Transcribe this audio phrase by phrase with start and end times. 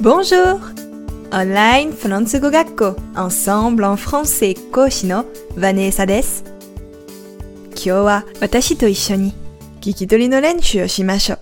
[0.00, 0.60] Bonjour!
[1.32, 6.44] オンラインフランス語学校 Ensemble en français 講師のヴァネーサです。
[7.70, 9.32] 今日は私と一緒に
[9.80, 11.40] 聞き取りの練習をしましょう。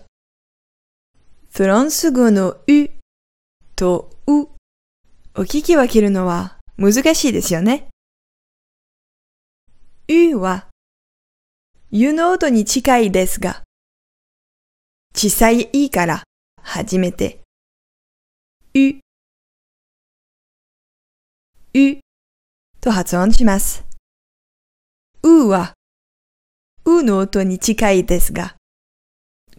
[1.53, 2.57] フランス語のう
[3.77, 4.49] とうを
[5.43, 7.89] 聞き分けるのは難しいですよね。
[10.09, 10.69] うは、
[11.91, 13.65] ゆの音に近いですが、
[15.15, 16.23] 小さいいから
[16.63, 17.43] 初めて、
[18.79, 19.01] う、
[21.75, 22.01] う
[22.81, 23.87] と発音します。
[25.23, 25.73] うは、
[26.85, 28.55] うの音に近いですが、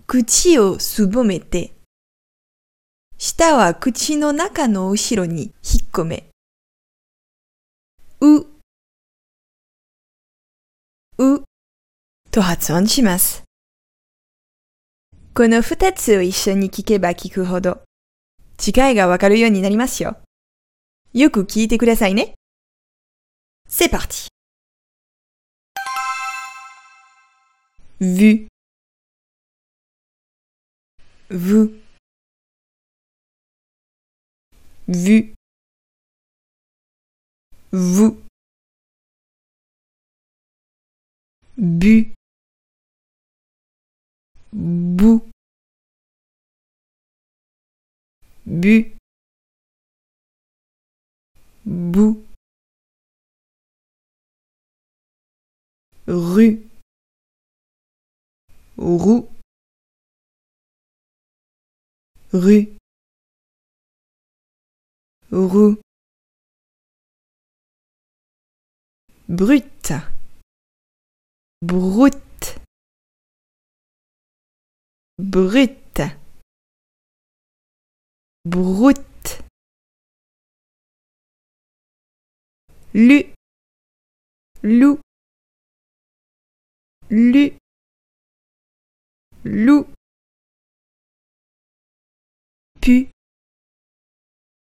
[0.06, 1.74] 口をすぼめて、
[3.18, 5.54] 舌は口の中の後ろに引っ
[5.92, 6.30] 込め、
[8.22, 8.42] う、
[11.18, 11.44] う
[12.30, 13.44] と発音します。
[15.34, 17.87] この二つを一緒に聞けば聞くほど、
[18.66, 20.18] 違いがわかるようになりますよ。
[21.14, 22.36] よく聞いてくださいね。
[23.70, 24.28] C'est parti!
[28.00, 28.48] Vu
[31.30, 31.74] Vous
[34.88, 35.34] Vu
[37.72, 38.18] Vous
[41.58, 42.14] Bu
[44.54, 45.22] Bou
[48.48, 48.98] Bu.
[51.66, 52.24] Bou
[56.08, 56.62] Rue
[58.78, 59.28] Roux
[62.32, 62.70] Rue
[65.32, 65.78] Roux
[69.28, 69.92] Brute
[71.62, 72.60] Brute
[75.20, 75.87] Brute
[78.48, 79.44] Brute
[82.94, 83.34] Lu.
[84.64, 85.02] Loup
[87.10, 87.58] Lu.
[89.44, 89.88] Loup
[92.80, 93.10] Pu.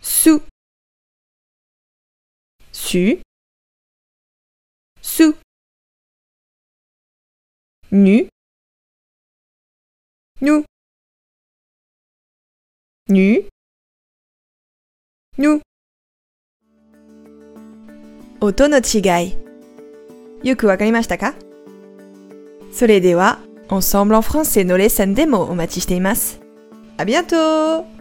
[0.00, 0.40] su
[2.70, 3.20] su
[5.02, 5.34] su
[7.90, 8.28] nu
[10.40, 10.64] nu
[13.08, 13.48] nu
[15.36, 15.60] nu
[18.40, 19.36] 音の違い
[20.44, 21.47] よくわかりましたか
[22.71, 26.41] それでは Ensemble en français のレッスンでもお待ちしています。
[26.97, 27.96] à bientôt!